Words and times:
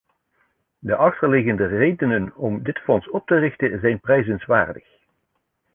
De 0.79 0.95
achterliggende 0.95 1.65
redenen 1.65 2.35
om 2.35 2.63
dit 2.63 2.77
fonds 2.79 3.09
op 3.09 3.27
te 3.27 3.35
richten 3.35 3.79
zijn 3.79 3.99
prijzenswaardig. 3.99 4.85